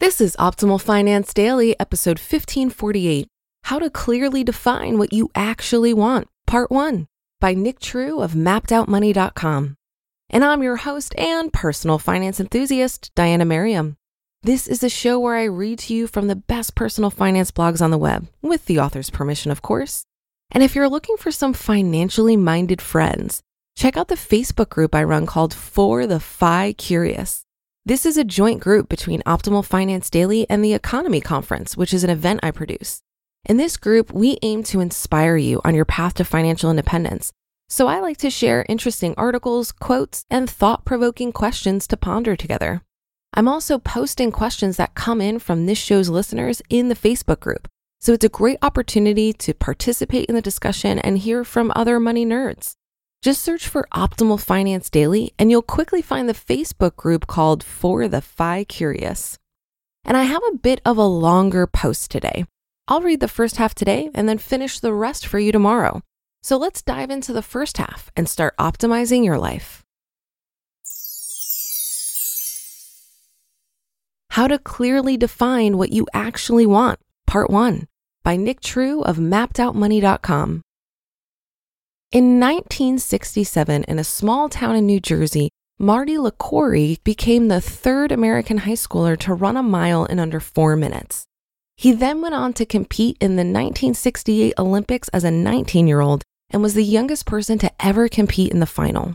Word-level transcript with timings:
This 0.00 0.18
is 0.18 0.34
Optimal 0.36 0.80
Finance 0.80 1.34
Daily, 1.34 1.78
episode 1.78 2.18
1548 2.18 3.28
How 3.64 3.78
to 3.78 3.90
Clearly 3.90 4.42
Define 4.42 4.96
What 4.96 5.12
You 5.12 5.28
Actually 5.34 5.92
Want, 5.92 6.26
Part 6.46 6.70
1 6.70 7.06
by 7.38 7.52
Nick 7.52 7.80
True 7.80 8.22
of 8.22 8.32
MappedOutMoney.com. 8.32 9.76
And 10.30 10.42
I'm 10.42 10.62
your 10.62 10.76
host 10.76 11.14
and 11.18 11.52
personal 11.52 11.98
finance 11.98 12.40
enthusiast, 12.40 13.10
Diana 13.14 13.44
Merriam. 13.44 13.98
This 14.42 14.66
is 14.66 14.82
a 14.82 14.88
show 14.88 15.20
where 15.20 15.36
I 15.36 15.44
read 15.44 15.80
to 15.80 15.94
you 15.94 16.06
from 16.06 16.28
the 16.28 16.36
best 16.36 16.74
personal 16.74 17.10
finance 17.10 17.50
blogs 17.50 17.82
on 17.82 17.90
the 17.90 17.98
web, 17.98 18.26
with 18.40 18.64
the 18.64 18.80
author's 18.80 19.10
permission, 19.10 19.50
of 19.50 19.60
course. 19.60 20.06
And 20.50 20.62
if 20.62 20.74
you're 20.74 20.88
looking 20.88 21.18
for 21.18 21.30
some 21.30 21.52
financially 21.52 22.38
minded 22.38 22.80
friends, 22.80 23.42
check 23.76 23.98
out 23.98 24.08
the 24.08 24.14
Facebook 24.14 24.70
group 24.70 24.94
I 24.94 25.04
run 25.04 25.26
called 25.26 25.52
For 25.52 26.06
the 26.06 26.20
Fi 26.20 26.72
Curious. 26.72 27.44
This 27.86 28.04
is 28.04 28.18
a 28.18 28.24
joint 28.24 28.60
group 28.60 28.90
between 28.90 29.22
Optimal 29.22 29.64
Finance 29.64 30.10
Daily 30.10 30.46
and 30.50 30.62
the 30.62 30.78
EconoMe 30.78 31.24
Conference, 31.24 31.78
which 31.78 31.94
is 31.94 32.04
an 32.04 32.10
event 32.10 32.40
I 32.42 32.50
produce. 32.50 33.00
In 33.46 33.56
this 33.56 33.78
group, 33.78 34.12
we 34.12 34.36
aim 34.42 34.62
to 34.64 34.80
inspire 34.80 35.38
you 35.38 35.62
on 35.64 35.74
your 35.74 35.86
path 35.86 36.12
to 36.14 36.24
financial 36.26 36.68
independence. 36.68 37.32
So 37.70 37.88
I 37.88 38.00
like 38.00 38.18
to 38.18 38.28
share 38.28 38.66
interesting 38.68 39.14
articles, 39.16 39.72
quotes, 39.72 40.26
and 40.28 40.48
thought 40.48 40.84
provoking 40.84 41.32
questions 41.32 41.86
to 41.86 41.96
ponder 41.96 42.36
together. 42.36 42.82
I'm 43.32 43.48
also 43.48 43.78
posting 43.78 44.30
questions 44.30 44.76
that 44.76 44.94
come 44.94 45.22
in 45.22 45.38
from 45.38 45.64
this 45.64 45.78
show's 45.78 46.10
listeners 46.10 46.60
in 46.68 46.90
the 46.90 46.94
Facebook 46.94 47.40
group. 47.40 47.66
So 47.98 48.12
it's 48.12 48.24
a 48.26 48.28
great 48.28 48.58
opportunity 48.60 49.32
to 49.32 49.54
participate 49.54 50.26
in 50.26 50.34
the 50.34 50.42
discussion 50.42 50.98
and 50.98 51.16
hear 51.16 51.44
from 51.44 51.72
other 51.74 51.98
money 51.98 52.26
nerds. 52.26 52.74
Just 53.22 53.42
search 53.42 53.68
for 53.68 53.86
Optimal 53.92 54.40
Finance 54.40 54.88
Daily 54.88 55.34
and 55.38 55.50
you'll 55.50 55.60
quickly 55.60 56.00
find 56.00 56.26
the 56.26 56.32
Facebook 56.32 56.96
group 56.96 57.26
called 57.26 57.62
For 57.62 58.08
the 58.08 58.22
Fi 58.22 58.64
Curious. 58.64 59.36
And 60.04 60.16
I 60.16 60.22
have 60.22 60.42
a 60.50 60.56
bit 60.56 60.80
of 60.86 60.96
a 60.96 61.04
longer 61.04 61.66
post 61.66 62.10
today. 62.10 62.46
I'll 62.88 63.02
read 63.02 63.20
the 63.20 63.28
first 63.28 63.58
half 63.58 63.74
today 63.74 64.08
and 64.14 64.26
then 64.26 64.38
finish 64.38 64.80
the 64.80 64.94
rest 64.94 65.26
for 65.26 65.38
you 65.38 65.52
tomorrow. 65.52 66.00
So 66.42 66.56
let's 66.56 66.80
dive 66.80 67.10
into 67.10 67.34
the 67.34 67.42
first 67.42 67.76
half 67.76 68.10
and 68.16 68.26
start 68.26 68.56
optimizing 68.56 69.22
your 69.22 69.36
life. 69.36 69.84
How 74.30 74.46
to 74.46 74.58
clearly 74.58 75.18
define 75.18 75.76
what 75.76 75.92
you 75.92 76.06
actually 76.14 76.64
want, 76.64 76.98
Part 77.26 77.50
1 77.50 77.86
by 78.22 78.36
Nick 78.36 78.60
True 78.60 79.02
of 79.02 79.18
MappedOutMoney.com. 79.18 80.62
In 82.12 82.40
1967, 82.40 83.84
in 83.84 83.98
a 84.00 84.02
small 84.02 84.48
town 84.48 84.74
in 84.74 84.84
New 84.84 84.98
Jersey, 84.98 85.50
Marty 85.78 86.16
Liquori 86.16 86.98
became 87.04 87.46
the 87.46 87.60
third 87.60 88.10
American 88.10 88.58
high 88.58 88.72
schooler 88.72 89.16
to 89.20 89.32
run 89.32 89.56
a 89.56 89.62
mile 89.62 90.06
in 90.06 90.18
under 90.18 90.40
four 90.40 90.74
minutes. 90.74 91.24
He 91.76 91.92
then 91.92 92.20
went 92.20 92.34
on 92.34 92.52
to 92.54 92.66
compete 92.66 93.16
in 93.20 93.36
the 93.36 93.44
1968 93.44 94.54
Olympics 94.58 95.08
as 95.10 95.22
a 95.22 95.30
19 95.30 95.86
year 95.86 96.00
old 96.00 96.24
and 96.50 96.60
was 96.60 96.74
the 96.74 96.82
youngest 96.82 97.26
person 97.26 97.58
to 97.60 97.70
ever 97.78 98.08
compete 98.08 98.50
in 98.50 98.58
the 98.58 98.66
final. 98.66 99.14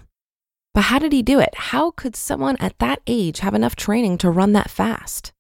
But 0.73 0.83
how 0.83 0.97
did 0.97 1.11
he 1.11 1.21
do 1.21 1.41
it? 1.41 1.53
How 1.53 1.91
could 1.91 2.15
someone 2.15 2.55
at 2.61 2.79
that 2.79 3.01
age 3.07 3.39
have 3.39 3.53
enough 3.53 3.75
training 3.75 4.19
to 4.19 4.29
run 4.29 4.53
that 4.53 4.71
fast? 4.71 5.33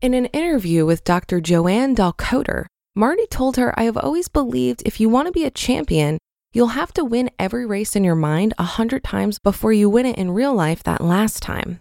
In 0.00 0.12
an 0.12 0.26
interview 0.26 0.84
with 0.84 1.04
Dr. 1.04 1.40
JoAnn 1.40 1.94
Dahlkoetter, 1.94 2.66
Marty 2.96 3.28
told 3.28 3.58
her, 3.58 3.78
I 3.78 3.84
have 3.84 3.96
always 3.96 4.26
believed 4.26 4.82
if 4.84 4.98
you 4.98 5.08
want 5.08 5.26
to 5.26 5.32
be 5.32 5.44
a 5.44 5.52
champion, 5.52 6.18
You'll 6.52 6.68
have 6.68 6.92
to 6.94 7.04
win 7.04 7.30
every 7.38 7.64
race 7.64 7.94
in 7.94 8.02
your 8.02 8.16
mind 8.16 8.54
a 8.58 8.64
hundred 8.64 9.04
times 9.04 9.38
before 9.38 9.72
you 9.72 9.88
win 9.88 10.04
it 10.04 10.18
in 10.18 10.32
real 10.32 10.52
life 10.52 10.82
that 10.82 11.00
last 11.00 11.44
time. 11.44 11.78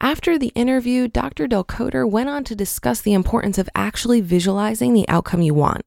After 0.00 0.38
the 0.38 0.52
interview, 0.54 1.08
Dr. 1.08 1.48
Dahlkoetter 1.48 2.08
went 2.08 2.28
on 2.28 2.44
to 2.44 2.54
discuss 2.54 3.00
the 3.00 3.12
importance 3.12 3.58
of 3.58 3.68
actually 3.74 4.20
visualizing 4.20 4.94
the 4.94 5.08
outcome 5.08 5.42
you 5.42 5.52
want. 5.52 5.82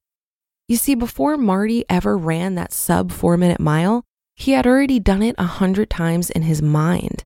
You 0.68 0.76
see, 0.76 0.94
before 0.94 1.38
Marty 1.38 1.86
ever 1.88 2.18
ran 2.18 2.56
that 2.56 2.74
sub 2.74 3.14
four 3.14 3.38
minute 3.38 3.62
mile, 3.62 4.04
he 4.36 4.52
had 4.52 4.68
already 4.68 5.00
done 5.00 5.24
it 5.24 5.36
a 5.38 5.46
hundred 5.46 5.90
times 5.90 6.30
in 6.30 6.42
his 6.42 6.62
mind. 6.62 7.24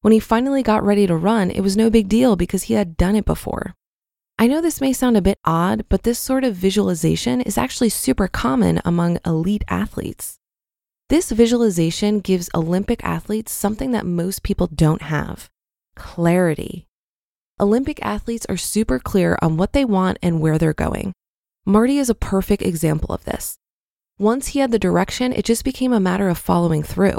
When 0.00 0.12
he 0.12 0.18
finally 0.18 0.64
got 0.64 0.82
ready 0.82 1.06
to 1.06 1.16
run, 1.16 1.52
it 1.52 1.60
was 1.60 1.76
no 1.76 1.90
big 1.90 2.08
deal 2.08 2.34
because 2.34 2.64
he 2.64 2.74
had 2.74 2.96
done 2.96 3.14
it 3.14 3.24
before. 3.24 3.74
I 4.44 4.46
know 4.46 4.60
this 4.60 4.82
may 4.82 4.92
sound 4.92 5.16
a 5.16 5.22
bit 5.22 5.38
odd, 5.46 5.86
but 5.88 6.02
this 6.02 6.18
sort 6.18 6.44
of 6.44 6.54
visualization 6.54 7.40
is 7.40 7.56
actually 7.56 7.88
super 7.88 8.28
common 8.28 8.78
among 8.84 9.18
elite 9.24 9.64
athletes. 9.68 10.36
This 11.08 11.30
visualization 11.30 12.20
gives 12.20 12.50
Olympic 12.54 13.02
athletes 13.02 13.52
something 13.52 13.92
that 13.92 14.04
most 14.04 14.42
people 14.42 14.66
don't 14.66 15.00
have 15.00 15.48
clarity. 15.96 16.86
Olympic 17.58 18.04
athletes 18.04 18.44
are 18.50 18.58
super 18.58 18.98
clear 18.98 19.38
on 19.40 19.56
what 19.56 19.72
they 19.72 19.82
want 19.82 20.18
and 20.20 20.42
where 20.42 20.58
they're 20.58 20.74
going. 20.74 21.14
Marty 21.64 21.96
is 21.96 22.10
a 22.10 22.14
perfect 22.14 22.60
example 22.60 23.14
of 23.14 23.24
this. 23.24 23.56
Once 24.18 24.48
he 24.48 24.58
had 24.58 24.72
the 24.72 24.78
direction, 24.78 25.32
it 25.32 25.46
just 25.46 25.64
became 25.64 25.94
a 25.94 25.98
matter 25.98 26.28
of 26.28 26.36
following 26.36 26.82
through. 26.82 27.18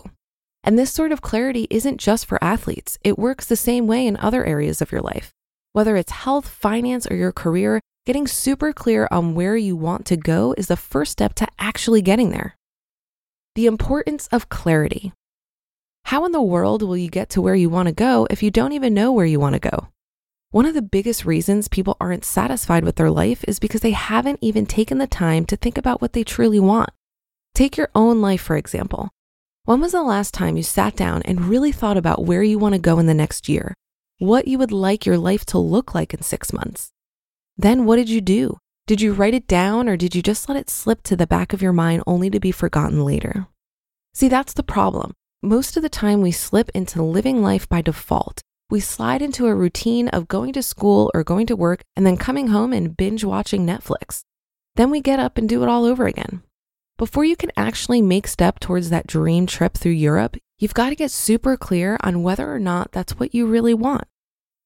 And 0.64 0.78
this 0.78 0.94
sort 0.94 1.12
of 1.12 1.24
clarity 1.24 1.66
isn't 1.72 1.98
just 1.98 2.28
for 2.28 2.38
athletes, 2.44 3.00
it 3.04 3.18
works 3.18 3.48
the 3.48 3.56
same 3.56 3.88
way 3.88 4.06
in 4.06 4.16
other 4.18 4.46
areas 4.46 4.80
of 4.80 4.92
your 4.92 5.02
life. 5.02 5.35
Whether 5.76 5.98
it's 5.98 6.14
health, 6.14 6.48
finance, 6.48 7.06
or 7.06 7.18
your 7.18 7.34
career, 7.34 7.82
getting 8.06 8.28
super 8.28 8.72
clear 8.72 9.10
on 9.12 9.36
where 9.36 9.58
you 9.58 9.76
want 9.76 10.06
to 10.06 10.16
go 10.16 10.56
is 10.58 10.68
the 10.68 10.78
first 10.78 11.12
step 11.12 11.34
to 11.34 11.48
actually 11.60 12.02
getting 12.02 12.30
there. 12.30 12.56
The 13.56 13.66
importance 13.66 14.30
of 14.32 14.48
clarity. 14.48 15.12
How 16.06 16.24
in 16.24 16.32
the 16.32 16.42
world 16.42 16.82
will 16.82 16.96
you 16.96 17.10
get 17.10 17.28
to 17.32 17.42
where 17.42 17.56
you 17.56 17.70
want 17.70 17.90
to 17.90 17.94
go 17.94 18.26
if 18.30 18.42
you 18.42 18.52
don't 18.52 18.72
even 18.72 18.94
know 18.94 19.12
where 19.12 19.26
you 19.26 19.38
want 19.38 19.56
to 19.56 19.70
go? 19.70 19.90
One 20.52 20.66
of 20.66 20.76
the 20.76 20.82
biggest 20.82 21.26
reasons 21.26 21.68
people 21.68 21.98
aren't 22.00 22.24
satisfied 22.24 22.86
with 22.86 22.96
their 22.96 23.12
life 23.12 23.44
is 23.46 23.60
because 23.60 23.82
they 23.82 23.92
haven't 23.92 24.40
even 24.42 24.66
taken 24.66 24.98
the 24.98 25.08
time 25.08 25.44
to 25.48 25.58
think 25.58 25.78
about 25.78 26.02
what 26.02 26.14
they 26.14 26.24
truly 26.24 26.62
want. 26.62 26.92
Take 27.54 27.76
your 27.76 27.90
own 27.94 28.22
life, 28.22 28.40
for 28.40 28.56
example. 28.56 29.10
When 29.66 29.82
was 29.82 29.92
the 29.92 30.04
last 30.04 30.34
time 30.34 30.56
you 30.56 30.64
sat 30.64 30.96
down 30.96 31.22
and 31.24 31.50
really 31.50 31.74
thought 31.74 31.98
about 31.98 32.24
where 32.24 32.44
you 32.44 32.58
want 32.58 32.76
to 32.76 32.80
go 32.80 32.98
in 32.98 33.08
the 33.08 33.14
next 33.14 33.50
year? 33.50 33.76
What 34.20 34.48
you 34.48 34.58
would 34.58 34.72
like 34.72 35.06
your 35.06 35.18
life 35.18 35.46
to 35.46 35.58
look 35.58 35.94
like 35.94 36.14
in 36.14 36.22
six 36.22 36.54
months. 36.54 36.92
Then 37.58 37.86
what 37.86 37.98
did 37.98 38.10
you 38.10 38.22
do? 38.22 38.58
Did 38.88 39.02
you 39.02 39.14
write 39.14 39.34
it 39.34 39.48
down 39.48 39.90
or 39.90 39.98
did 39.98 40.16
you 40.16 40.22
just 40.22 40.48
let 40.48 40.58
it 40.58 40.70
slip 40.70 41.02
to 41.04 41.16
the 41.16 41.28
back 41.28 41.54
of 41.54 41.62
your 41.62 41.74
mind 41.74 42.04
only 42.06 42.30
to 42.30 42.40
be 42.40 42.52
forgotten 42.52 43.04
later? 43.04 43.48
See, 44.14 44.28
that's 44.28 44.54
the 44.54 44.64
problem. 44.64 45.14
Most 45.42 45.76
of 45.76 45.84
the 45.84 45.90
time, 45.90 46.22
we 46.22 46.32
slip 46.32 46.70
into 46.74 47.04
living 47.04 47.42
life 47.42 47.68
by 47.68 47.82
default. 47.82 48.42
We 48.70 48.80
slide 48.80 49.22
into 49.22 49.48
a 49.48 49.56
routine 49.56 50.08
of 50.10 50.28
going 50.28 50.54
to 50.54 50.64
school 50.64 51.12
or 51.14 51.24
going 51.24 51.48
to 51.48 51.56
work 51.56 51.82
and 51.96 52.06
then 52.06 52.18
coming 52.18 52.48
home 52.48 52.74
and 52.74 52.96
binge 52.96 53.24
watching 53.24 53.66
Netflix. 53.66 54.22
Then 54.76 54.90
we 54.92 55.02
get 55.02 55.20
up 55.20 55.38
and 55.38 55.48
do 55.48 55.62
it 55.64 55.70
all 55.70 55.86
over 55.86 56.08
again. 56.08 56.42
Before 56.98 57.26
you 57.26 57.36
can 57.36 57.52
actually 57.58 58.02
make 58.02 58.28
step 58.28 58.60
towards 58.60 58.90
that 58.90 59.06
dream 59.06 59.46
trip 59.46 59.74
through 59.74 59.92
Europe, 59.92 60.38
you've 60.58 60.74
got 60.74 60.90
to 60.90 60.96
get 60.96 61.12
super 61.12 61.58
clear 61.58 61.98
on 62.02 62.24
whether 62.24 62.54
or 62.54 62.60
not 62.60 62.92
that's 62.92 63.20
what 63.20 63.34
you 63.34 63.46
really 63.46 63.74
want. 63.74 64.06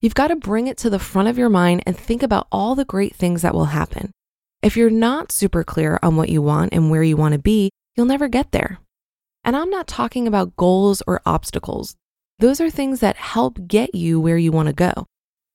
You've 0.01 0.15
got 0.15 0.27
to 0.27 0.35
bring 0.35 0.67
it 0.67 0.77
to 0.77 0.89
the 0.89 0.99
front 0.99 1.27
of 1.27 1.37
your 1.37 1.49
mind 1.49 1.83
and 1.85 1.97
think 1.97 2.23
about 2.23 2.47
all 2.51 2.75
the 2.75 2.85
great 2.85 3.15
things 3.15 3.41
that 3.41 3.53
will 3.53 3.65
happen. 3.65 4.11
If 4.61 4.77
you're 4.77 4.89
not 4.89 5.31
super 5.31 5.63
clear 5.63 5.99
on 6.01 6.15
what 6.15 6.29
you 6.29 6.41
want 6.41 6.73
and 6.73 6.89
where 6.89 7.03
you 7.03 7.17
want 7.17 7.33
to 7.33 7.39
be, 7.39 7.71
you'll 7.95 8.05
never 8.05 8.27
get 8.27 8.51
there. 8.51 8.79
And 9.43 9.55
I'm 9.55 9.69
not 9.69 9.87
talking 9.87 10.27
about 10.27 10.55
goals 10.55 11.01
or 11.07 11.21
obstacles. 11.25 11.95
Those 12.39 12.61
are 12.61 12.69
things 12.69 12.99
that 12.99 13.17
help 13.17 13.67
get 13.67 13.95
you 13.95 14.19
where 14.19 14.37
you 14.37 14.51
want 14.51 14.67
to 14.67 14.73
go. 14.73 15.05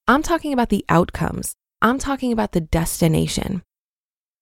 I'm 0.07 0.23
talking 0.23 0.53
about 0.53 0.69
the 0.69 0.85
outcomes. 0.89 1.55
I'm 1.81 1.99
talking 1.99 2.33
about 2.33 2.53
the 2.53 2.61
destination. 2.61 3.63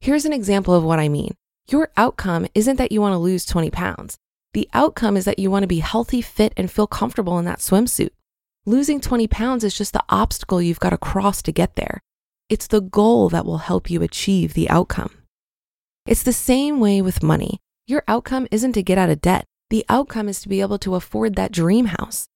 Here's 0.00 0.24
an 0.24 0.32
example 0.32 0.74
of 0.74 0.82
what 0.82 0.98
I 0.98 1.08
mean. 1.08 1.34
Your 1.68 1.90
outcome 1.96 2.48
isn't 2.54 2.76
that 2.76 2.90
you 2.90 3.00
want 3.00 3.12
to 3.12 3.18
lose 3.18 3.44
20 3.44 3.70
pounds. 3.70 4.16
The 4.54 4.68
outcome 4.74 5.16
is 5.16 5.24
that 5.24 5.38
you 5.38 5.50
want 5.50 5.62
to 5.62 5.68
be 5.68 5.78
healthy, 5.78 6.20
fit, 6.20 6.52
and 6.56 6.70
feel 6.70 6.86
comfortable 6.86 7.38
in 7.38 7.46
that 7.46 7.60
swimsuit. 7.60 8.10
Losing 8.66 9.00
20 9.00 9.26
pounds 9.26 9.64
is 9.64 9.76
just 9.76 9.94
the 9.94 10.04
obstacle 10.10 10.60
you've 10.60 10.80
got 10.80 10.90
to 10.90 10.98
cross 10.98 11.40
to 11.42 11.52
get 11.52 11.74
there. 11.76 12.00
It's 12.50 12.66
the 12.66 12.82
goal 12.82 13.30
that 13.30 13.46
will 13.46 13.58
help 13.58 13.88
you 13.88 14.02
achieve 14.02 14.52
the 14.52 14.68
outcome. 14.68 15.10
It's 16.06 16.22
the 16.22 16.34
same 16.34 16.80
way 16.80 17.00
with 17.00 17.22
money. 17.22 17.60
Your 17.86 18.04
outcome 18.06 18.46
isn't 18.50 18.74
to 18.74 18.82
get 18.82 18.98
out 18.98 19.08
of 19.08 19.22
debt. 19.22 19.46
The 19.70 19.86
outcome 19.88 20.28
is 20.28 20.42
to 20.42 20.48
be 20.48 20.60
able 20.60 20.78
to 20.80 20.96
afford 20.96 21.34
that 21.36 21.50
dream 21.50 21.86
house. 21.86 22.28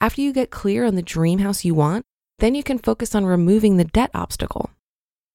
After 0.00 0.20
you 0.20 0.32
get 0.32 0.50
clear 0.50 0.84
on 0.84 0.94
the 0.94 1.02
dream 1.02 1.38
house 1.38 1.64
you 1.64 1.74
want, 1.74 2.04
then 2.38 2.54
you 2.54 2.62
can 2.62 2.78
focus 2.78 3.14
on 3.14 3.24
removing 3.24 3.76
the 3.76 3.84
debt 3.84 4.10
obstacle. 4.12 4.70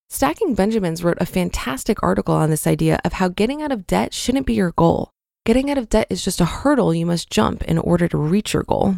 Stacking 0.09 0.53
Benjamins 0.53 1.03
wrote 1.03 1.17
a 1.19 1.25
fantastic 1.25 2.03
article 2.03 2.35
on 2.35 2.49
this 2.51 2.67
idea 2.67 2.99
of 3.03 3.13
how 3.13 3.27
getting 3.27 3.61
out 3.61 3.71
of 3.71 3.87
debt 3.87 4.13
shouldn't 4.13 4.45
be 4.45 4.53
your 4.53 4.71
goal. 4.71 5.11
Getting 5.47 5.71
out 5.71 5.77
of 5.77 5.87
debt 5.87 6.07
is 6.09 6.25
just 6.25 6.41
a 6.41 6.55
hurdle 6.59 6.93
you 6.93 7.05
must 7.05 7.29
jump 7.29 7.63
in 7.63 7.77
order 7.77 8.09
to 8.09 8.17
reach 8.17 8.53
your 8.53 8.63
goal. 8.63 8.97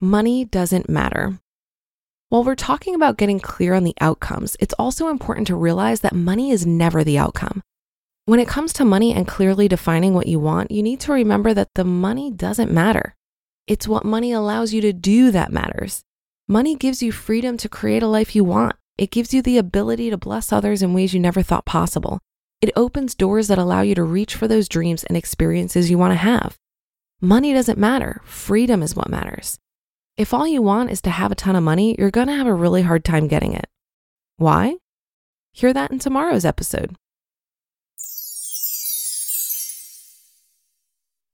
Money 0.00 0.44
doesn't 0.44 0.88
matter. 0.88 1.38
While 2.30 2.42
we're 2.42 2.56
talking 2.56 2.96
about 2.96 3.16
getting 3.16 3.38
clear 3.38 3.72
on 3.72 3.84
the 3.84 3.94
outcomes, 4.00 4.56
it's 4.58 4.74
also 4.76 5.06
important 5.06 5.46
to 5.46 5.54
realize 5.54 6.00
that 6.00 6.16
money 6.16 6.50
is 6.50 6.66
never 6.66 7.04
the 7.04 7.16
outcome. 7.16 7.62
When 8.24 8.40
it 8.40 8.48
comes 8.48 8.72
to 8.72 8.84
money 8.84 9.14
and 9.14 9.24
clearly 9.24 9.68
defining 9.68 10.14
what 10.14 10.26
you 10.26 10.40
want, 10.40 10.72
you 10.72 10.82
need 10.82 10.98
to 11.02 11.12
remember 11.12 11.54
that 11.54 11.74
the 11.76 11.84
money 11.84 12.32
doesn't 12.32 12.72
matter. 12.72 13.14
It's 13.68 13.86
what 13.86 14.04
money 14.04 14.32
allows 14.32 14.72
you 14.72 14.80
to 14.80 14.92
do 14.92 15.30
that 15.30 15.52
matters. 15.52 16.02
Money 16.48 16.74
gives 16.74 17.04
you 17.04 17.12
freedom 17.12 17.56
to 17.58 17.68
create 17.68 18.02
a 18.02 18.08
life 18.08 18.34
you 18.34 18.42
want. 18.42 18.74
It 18.98 19.12
gives 19.12 19.32
you 19.32 19.42
the 19.42 19.58
ability 19.58 20.10
to 20.10 20.16
bless 20.16 20.52
others 20.52 20.82
in 20.82 20.92
ways 20.92 21.14
you 21.14 21.20
never 21.20 21.42
thought 21.42 21.66
possible. 21.66 22.18
It 22.60 22.72
opens 22.74 23.14
doors 23.14 23.48
that 23.48 23.58
allow 23.58 23.82
you 23.82 23.94
to 23.94 24.02
reach 24.02 24.34
for 24.34 24.48
those 24.48 24.68
dreams 24.68 25.04
and 25.04 25.16
experiences 25.16 25.90
you 25.90 25.98
want 25.98 26.12
to 26.12 26.16
have. 26.16 26.56
Money 27.20 27.52
doesn't 27.52 27.78
matter, 27.78 28.22
freedom 28.24 28.82
is 28.82 28.96
what 28.96 29.10
matters. 29.10 29.58
If 30.16 30.32
all 30.32 30.48
you 30.48 30.62
want 30.62 30.90
is 30.90 31.02
to 31.02 31.10
have 31.10 31.30
a 31.30 31.34
ton 31.34 31.56
of 31.56 31.62
money, 31.62 31.94
you're 31.98 32.10
going 32.10 32.28
to 32.28 32.34
have 32.34 32.46
a 32.46 32.54
really 32.54 32.82
hard 32.82 33.04
time 33.04 33.28
getting 33.28 33.52
it. 33.52 33.66
Why? 34.38 34.76
Hear 35.52 35.74
that 35.74 35.90
in 35.90 35.98
tomorrow's 35.98 36.44
episode. 36.46 36.96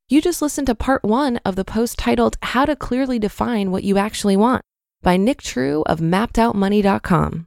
You 0.09 0.21
just 0.21 0.43
listened 0.43 0.67
to 0.67 0.75
part 0.75 1.05
one 1.05 1.39
of 1.39 1.57
the 1.57 1.65
post 1.65 1.99
titled 1.99 2.37
How 2.43 2.65
to 2.65 2.77
Clearly 2.77 3.19
Define 3.19 3.71
What 3.71 3.85
You 3.85 3.97
Actually 3.97 4.37
Want 4.37 4.63
by 5.01 5.17
Nick 5.17 5.41
True 5.41 5.83
of 5.87 6.01
mappedoutmoney.com. 6.01 7.47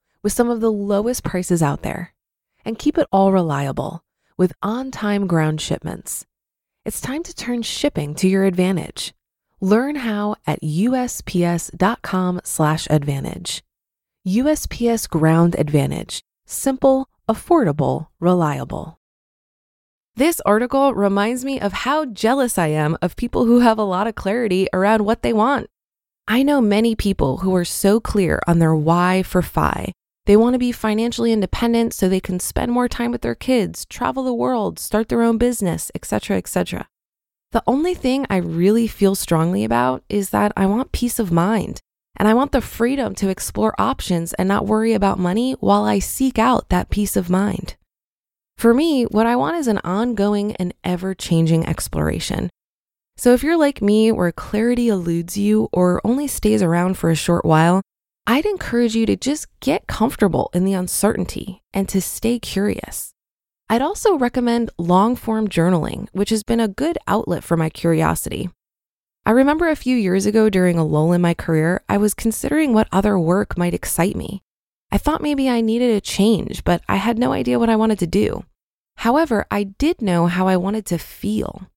with 0.23 0.33
some 0.33 0.49
of 0.49 0.61
the 0.61 0.71
lowest 0.71 1.23
prices 1.23 1.63
out 1.63 1.83
there. 1.83 2.13
And 2.63 2.79
keep 2.79 2.97
it 2.97 3.07
all 3.11 3.31
reliable 3.31 4.03
with 4.37 4.53
on 4.61 4.91
time 4.91 5.25
ground 5.27 5.61
shipments. 5.61 6.25
It's 6.85 7.01
time 7.01 7.23
to 7.23 7.35
turn 7.35 7.61
shipping 7.61 8.15
to 8.15 8.27
your 8.27 8.45
advantage. 8.45 9.13
Learn 9.59 9.97
how 9.97 10.35
at 10.47 10.61
USPS.com/slash 10.61 12.87
advantage. 12.89 13.63
USPS 14.27 15.09
Ground 15.09 15.55
Advantage. 15.57 16.21
Simple, 16.45 17.09
affordable, 17.27 18.07
reliable. 18.19 18.99
This 20.15 20.41
article 20.45 20.93
reminds 20.93 21.45
me 21.45 21.59
of 21.59 21.73
how 21.73 22.05
jealous 22.05 22.57
I 22.57 22.67
am 22.67 22.97
of 23.01 23.15
people 23.15 23.45
who 23.45 23.61
have 23.61 23.77
a 23.77 23.83
lot 23.83 24.07
of 24.07 24.15
clarity 24.15 24.67
around 24.73 25.05
what 25.05 25.21
they 25.21 25.33
want. 25.33 25.67
I 26.27 26.43
know 26.43 26.61
many 26.61 26.95
people 26.95 27.37
who 27.37 27.55
are 27.55 27.65
so 27.65 27.99
clear 27.99 28.39
on 28.45 28.59
their 28.59 28.75
why 28.75 29.23
for 29.23 29.41
FI. 29.41 29.93
They 30.25 30.37
want 30.37 30.53
to 30.53 30.59
be 30.59 30.71
financially 30.71 31.31
independent 31.31 31.93
so 31.93 32.07
they 32.07 32.19
can 32.19 32.39
spend 32.39 32.71
more 32.71 32.87
time 32.87 33.11
with 33.11 33.21
their 33.21 33.35
kids, 33.35 33.85
travel 33.85 34.23
the 34.23 34.33
world, 34.33 34.77
start 34.77 35.09
their 35.09 35.23
own 35.23 35.37
business, 35.37 35.91
etc., 35.95 36.37
etc. 36.37 36.87
The 37.51 37.63
only 37.67 37.93
thing 37.93 38.25
I 38.29 38.37
really 38.37 38.87
feel 38.87 39.15
strongly 39.15 39.63
about 39.63 40.03
is 40.09 40.29
that 40.29 40.53
I 40.55 40.67
want 40.67 40.91
peace 40.91 41.19
of 41.19 41.31
mind 41.31 41.81
and 42.15 42.27
I 42.27 42.33
want 42.33 42.51
the 42.51 42.61
freedom 42.61 43.15
to 43.15 43.29
explore 43.29 43.73
options 43.79 44.33
and 44.33 44.47
not 44.47 44.67
worry 44.67 44.93
about 44.93 45.17
money 45.19 45.53
while 45.53 45.83
I 45.83 45.99
seek 45.99 46.37
out 46.37 46.69
that 46.69 46.89
peace 46.89 47.17
of 47.17 47.29
mind. 47.29 47.75
For 48.57 48.73
me, 48.73 49.05
what 49.05 49.25
I 49.25 49.35
want 49.35 49.57
is 49.57 49.67
an 49.67 49.79
ongoing 49.79 50.55
and 50.57 50.73
ever 50.83 51.15
changing 51.15 51.65
exploration. 51.65 52.49
So 53.17 53.33
if 53.33 53.43
you're 53.43 53.57
like 53.57 53.81
me, 53.81 54.11
where 54.11 54.31
clarity 54.31 54.87
eludes 54.87 55.35
you 55.35 55.67
or 55.73 55.99
only 56.03 56.27
stays 56.27 56.61
around 56.61 56.95
for 56.97 57.09
a 57.09 57.15
short 57.15 57.43
while, 57.43 57.81
I'd 58.27 58.45
encourage 58.45 58.95
you 58.95 59.05
to 59.07 59.15
just 59.15 59.47
get 59.59 59.87
comfortable 59.87 60.51
in 60.53 60.63
the 60.63 60.73
uncertainty 60.73 61.63
and 61.73 61.89
to 61.89 61.99
stay 62.01 62.39
curious. 62.39 63.13
I'd 63.69 63.81
also 63.81 64.17
recommend 64.17 64.69
long 64.77 65.15
form 65.15 65.47
journaling, 65.47 66.07
which 66.11 66.29
has 66.29 66.43
been 66.43 66.59
a 66.59 66.67
good 66.67 66.97
outlet 67.07 67.43
for 67.43 67.57
my 67.57 67.69
curiosity. 67.69 68.49
I 69.25 69.31
remember 69.31 69.69
a 69.69 69.75
few 69.75 69.95
years 69.95 70.25
ago 70.25 70.49
during 70.49 70.77
a 70.77 70.85
lull 70.85 71.13
in 71.13 71.21
my 71.21 71.33
career, 71.33 71.83
I 71.87 71.97
was 71.97 72.13
considering 72.13 72.73
what 72.73 72.87
other 72.91 73.17
work 73.17 73.57
might 73.57 73.73
excite 73.73 74.15
me. 74.15 74.43
I 74.91 74.97
thought 74.97 75.21
maybe 75.21 75.49
I 75.49 75.61
needed 75.61 75.95
a 75.95 76.01
change, 76.01 76.63
but 76.63 76.81
I 76.87 76.97
had 76.97 77.17
no 77.17 77.31
idea 77.31 77.59
what 77.59 77.69
I 77.69 77.75
wanted 77.75 77.99
to 77.99 78.07
do. 78.07 78.43
However, 78.97 79.45
I 79.49 79.63
did 79.63 80.01
know 80.01 80.27
how 80.27 80.47
I 80.47 80.57
wanted 80.57 80.85
to 80.87 80.97
feel. 80.97 81.67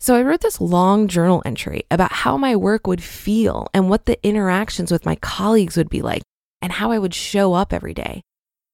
So 0.00 0.14
I 0.14 0.22
wrote 0.22 0.42
this 0.42 0.60
long 0.60 1.08
journal 1.08 1.42
entry 1.44 1.82
about 1.90 2.12
how 2.12 2.36
my 2.36 2.54
work 2.54 2.86
would 2.86 3.02
feel 3.02 3.68
and 3.74 3.90
what 3.90 4.06
the 4.06 4.24
interactions 4.26 4.92
with 4.92 5.04
my 5.04 5.16
colleagues 5.16 5.76
would 5.76 5.90
be 5.90 6.02
like 6.02 6.22
and 6.62 6.72
how 6.72 6.92
I 6.92 6.98
would 6.98 7.14
show 7.14 7.54
up 7.54 7.72
every 7.72 7.94
day. 7.94 8.22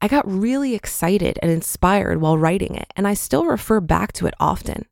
I 0.02 0.08
got 0.08 0.30
really 0.30 0.74
excited 0.74 1.38
and 1.40 1.50
inspired 1.50 2.20
while 2.20 2.36
writing 2.36 2.74
it, 2.74 2.92
and 2.94 3.08
I 3.08 3.14
still 3.14 3.46
refer 3.46 3.80
back 3.80 4.12
to 4.14 4.26
it 4.26 4.34
often. 4.38 4.84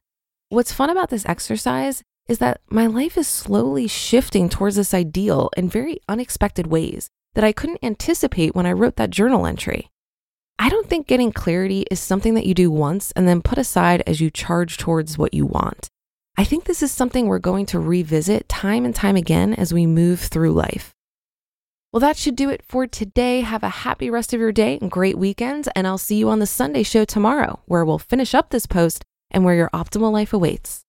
What's 0.48 0.72
fun 0.72 0.88
about 0.88 1.10
this 1.10 1.26
exercise 1.26 2.02
is 2.28 2.38
that 2.38 2.62
my 2.70 2.86
life 2.86 3.18
is 3.18 3.28
slowly 3.28 3.86
shifting 3.86 4.48
towards 4.48 4.76
this 4.76 4.94
ideal 4.94 5.50
in 5.54 5.68
very 5.68 5.98
unexpected 6.08 6.66
ways 6.66 7.10
that 7.34 7.44
I 7.44 7.52
couldn't 7.52 7.80
anticipate 7.82 8.54
when 8.54 8.64
I 8.64 8.72
wrote 8.72 8.96
that 8.96 9.10
journal 9.10 9.44
entry. 9.44 9.90
I 10.58 10.70
don't 10.70 10.88
think 10.88 11.06
getting 11.06 11.32
clarity 11.32 11.84
is 11.90 12.00
something 12.00 12.32
that 12.34 12.46
you 12.46 12.54
do 12.54 12.70
once 12.70 13.12
and 13.12 13.28
then 13.28 13.42
put 13.42 13.58
aside 13.58 14.02
as 14.06 14.20
you 14.22 14.30
charge 14.30 14.78
towards 14.78 15.18
what 15.18 15.34
you 15.34 15.44
want. 15.44 15.90
I 16.36 16.44
think 16.44 16.64
this 16.64 16.82
is 16.82 16.90
something 16.90 17.26
we're 17.26 17.38
going 17.38 17.66
to 17.66 17.78
revisit 17.78 18.48
time 18.48 18.84
and 18.84 18.94
time 18.94 19.16
again 19.16 19.52
as 19.52 19.74
we 19.74 19.86
move 19.86 20.20
through 20.20 20.52
life. 20.52 20.94
Well, 21.92 22.00
that 22.00 22.16
should 22.16 22.36
do 22.36 22.48
it 22.48 22.62
for 22.62 22.86
today. 22.86 23.42
Have 23.42 23.62
a 23.62 23.68
happy 23.68 24.08
rest 24.08 24.32
of 24.32 24.40
your 24.40 24.52
day 24.52 24.78
and 24.80 24.90
great 24.90 25.18
weekend. 25.18 25.68
And 25.76 25.86
I'll 25.86 25.98
see 25.98 26.16
you 26.16 26.30
on 26.30 26.38
the 26.38 26.46
Sunday 26.46 26.84
show 26.84 27.04
tomorrow, 27.04 27.60
where 27.66 27.84
we'll 27.84 27.98
finish 27.98 28.34
up 28.34 28.48
this 28.48 28.66
post 28.66 29.04
and 29.30 29.44
where 29.44 29.54
your 29.54 29.68
optimal 29.74 30.10
life 30.10 30.32
awaits. 30.32 30.84